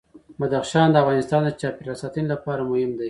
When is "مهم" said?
2.71-2.89